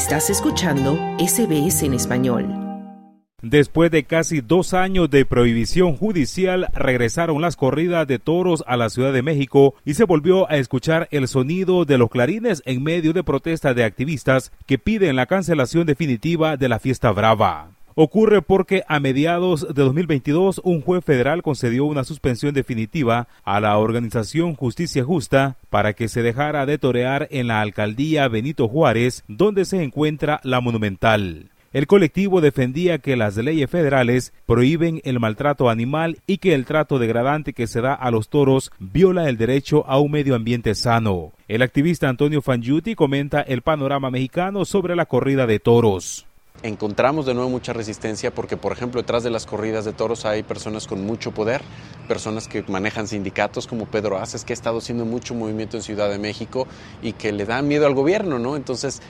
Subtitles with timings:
[0.00, 2.46] Estás escuchando SBS en español.
[3.42, 8.88] Después de casi dos años de prohibición judicial, regresaron las corridas de toros a la
[8.88, 13.12] Ciudad de México y se volvió a escuchar el sonido de los clarines en medio
[13.12, 17.68] de protestas de activistas que piden la cancelación definitiva de la fiesta brava.
[18.02, 23.76] Ocurre porque a mediados de 2022 un juez federal concedió una suspensión definitiva a la
[23.76, 29.66] organización Justicia Justa para que se dejara de torear en la alcaldía Benito Juárez, donde
[29.66, 31.50] se encuentra la Monumental.
[31.74, 36.98] El colectivo defendía que las leyes federales prohíben el maltrato animal y que el trato
[36.98, 41.32] degradante que se da a los toros viola el derecho a un medio ambiente sano.
[41.48, 46.26] El activista Antonio Fangiuti comenta el panorama mexicano sobre la corrida de toros
[46.62, 50.42] encontramos de nuevo mucha resistencia porque, por ejemplo, detrás de las corridas de toros hay
[50.42, 51.62] personas con mucho poder,
[52.08, 56.10] personas que manejan sindicatos como Pedro Aces, que ha estado haciendo mucho movimiento en Ciudad
[56.10, 56.66] de México
[57.02, 58.56] y que le dan miedo al gobierno, ¿no?
[58.56, 59.00] Entonces,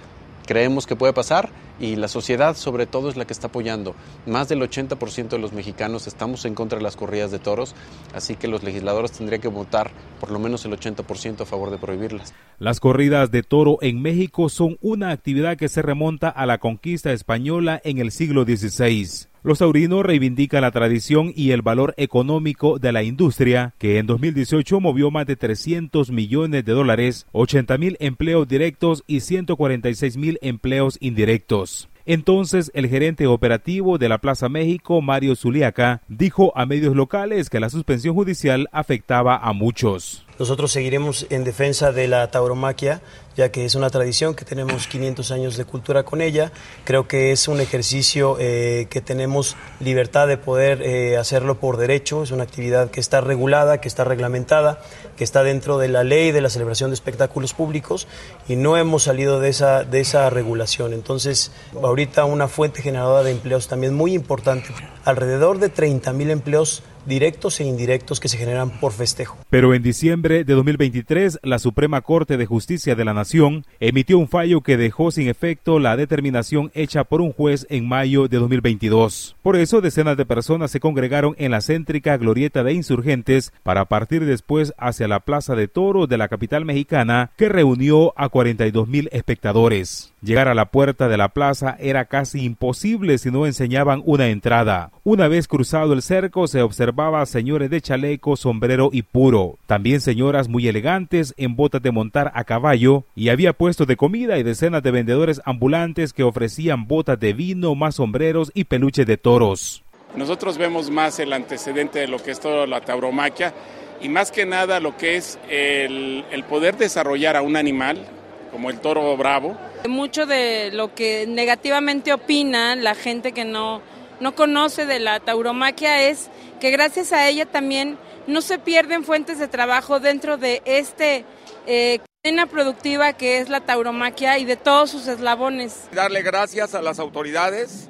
[0.51, 1.49] creemos que puede pasar
[1.79, 3.95] y la sociedad sobre todo es la que está apoyando.
[4.27, 7.77] Más del 80% de los mexicanos estamos en contra de las corridas de toros,
[8.17, 11.79] así que los legisladores tendrían que votar por lo menos el 80% a favor de
[11.79, 12.35] prohibirlas.
[12.59, 17.13] Las corridas de toro en México son una actividad que se remonta a la conquista
[17.13, 19.30] española en el siglo XVI.
[19.43, 24.81] Los taurinos reivindican la tradición y el valor económico de la industria, que en 2018
[24.81, 30.99] movió más de 300 millones de dólares, 80 mil empleos directos y 146 mil empleos
[31.01, 31.89] indirectos.
[32.05, 37.61] Entonces, el gerente operativo de la Plaza México, Mario Zuliaca, dijo a medios locales que
[37.61, 40.27] la suspensión judicial afectaba a muchos.
[40.41, 43.03] Nosotros seguiremos en defensa de la tauromaquia,
[43.37, 46.51] ya que es una tradición que tenemos 500 años de cultura con ella.
[46.85, 52.23] Creo que es un ejercicio eh, que tenemos libertad de poder eh, hacerlo por derecho.
[52.23, 54.81] Es una actividad que está regulada, que está reglamentada,
[55.19, 58.09] que está dentro de la ley de la celebración de espectáculos públicos
[58.49, 60.95] y no hemos salido de esa, de esa regulación.
[60.95, 64.69] Entonces, ahorita una fuente generadora de empleos también muy importante.
[65.05, 69.39] Alrededor de 30 mil empleos directos e indirectos que se generan por festejo.
[69.51, 74.29] Pero en diciembre de 2023, la Suprema Corte de Justicia de la Nación emitió un
[74.29, 79.37] fallo que dejó sin efecto la determinación hecha por un juez en mayo de 2022.
[79.43, 84.25] Por eso, decenas de personas se congregaron en la céntrica glorieta de insurgentes para partir
[84.25, 89.09] después hacia la Plaza de Toro de la capital mexicana, que reunió a 42 mil
[89.13, 90.13] espectadores.
[90.23, 94.91] Llegar a la puerta de la plaza era casi imposible si no enseñaban una entrada.
[95.03, 100.47] Una vez cruzado el cerco se observaba señores de chaleco, sombrero y puro, también señoras
[100.47, 104.83] muy elegantes en botas de montar a caballo y había puestos de comida y decenas
[104.83, 109.83] de vendedores ambulantes que ofrecían botas de vino, más sombreros y peluches de toros.
[110.17, 113.55] Nosotros vemos más el antecedente de lo que es toda la tauromaquia
[114.03, 118.07] y más que nada lo que es el, el poder desarrollar a un animal
[118.53, 119.57] como el toro bravo.
[119.89, 123.81] Mucho de lo que negativamente opina la gente que no,
[124.21, 126.29] no conoce de la tauromaquia es
[126.61, 131.25] que gracias a ella también no se pierden fuentes de trabajo dentro de este
[131.67, 135.89] eh, cadena productiva que es la tauromaquia y de todos sus eslabones.
[135.93, 137.89] Darle gracias a las autoridades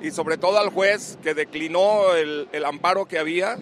[0.00, 3.58] y sobre todo al juez que declinó el, el amparo que había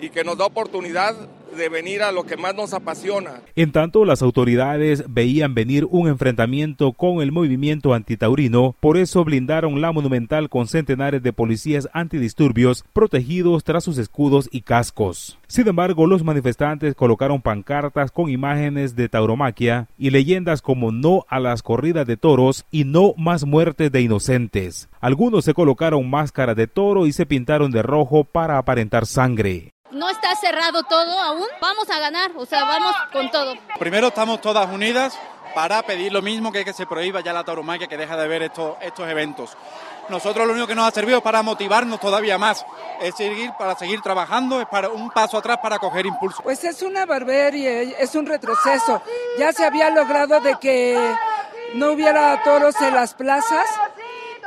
[0.00, 1.14] y que nos da oportunidad
[1.56, 3.40] de venir a lo que más nos apasiona.
[3.56, 9.80] En tanto, las autoridades veían venir un enfrentamiento con el movimiento antitaurino, por eso blindaron
[9.80, 15.38] la monumental con centenares de policías antidisturbios protegidos tras sus escudos y cascos.
[15.46, 21.40] Sin embargo, los manifestantes colocaron pancartas con imágenes de tauromaquia y leyendas como no a
[21.40, 24.88] las corridas de toros y no más muertes de inocentes.
[25.00, 30.08] Algunos se colocaron máscaras de toro y se pintaron de rojo para aparentar sangre no
[30.08, 31.46] está cerrado todo aún.
[31.60, 33.54] Vamos a ganar, o sea, vamos con todo.
[33.78, 35.18] Primero estamos todas unidas
[35.54, 38.42] para pedir lo mismo que que se prohíba ya la tauromaquia, que deja de ver
[38.42, 39.56] estos, estos eventos.
[40.08, 42.66] Nosotros lo único que nos ha servido es para motivarnos todavía más,
[43.00, 46.42] es seguir para seguir trabajando, es para un paso atrás para coger impulso.
[46.42, 49.02] Pues es una barbarie, es un retroceso.
[49.38, 50.98] Ya se había logrado de que
[51.74, 53.68] no hubiera toros en las plazas,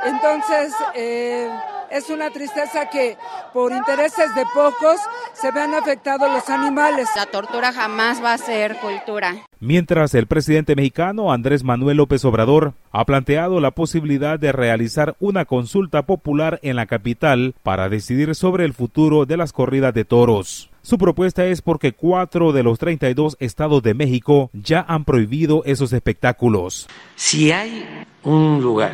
[0.04, 1.50] entonces eh,
[1.94, 3.16] es una tristeza que
[3.52, 4.98] por intereses de pocos
[5.32, 7.08] se vean afectados los animales.
[7.14, 9.46] La tortura jamás va a ser cultura.
[9.60, 15.44] Mientras el presidente mexicano Andrés Manuel López Obrador ha planteado la posibilidad de realizar una
[15.44, 20.70] consulta popular en la capital para decidir sobre el futuro de las corridas de toros.
[20.82, 25.92] Su propuesta es porque cuatro de los 32 estados de México ya han prohibido esos
[25.92, 26.88] espectáculos.
[27.14, 27.86] Si hay
[28.24, 28.92] un lugar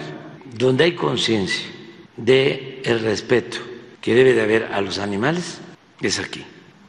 [0.59, 1.80] donde hay conciencia
[2.25, 3.59] de el respeto
[4.01, 5.61] que debe de haber a los animales,
[6.01, 6.45] es aquí,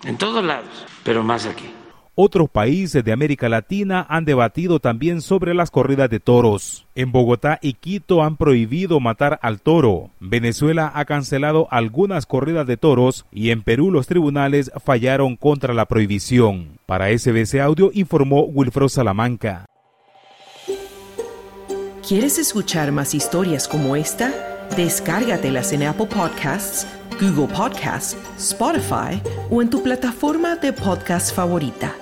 [0.06, 1.69] en todos lados, pero más aquí.
[2.13, 6.86] Otros países de América Latina han debatido también sobre las corridas de toros.
[6.94, 10.12] En Bogotá y Quito han prohibido matar al toro.
[10.19, 15.86] Venezuela ha cancelado algunas corridas de toros y en Perú los tribunales fallaron contra la
[15.86, 16.80] prohibición.
[16.86, 19.66] Para SBC Audio informó Wilfredo Salamanca.
[22.06, 24.50] ¿Quieres escuchar más historias como esta?
[24.75, 26.88] Descárgatelas en Apple Podcasts,
[27.19, 32.00] Google Podcasts, Spotify o en tu plataforma de podcast favorita.